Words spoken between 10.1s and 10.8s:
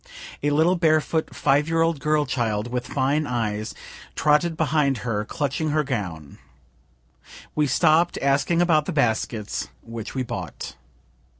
we bought.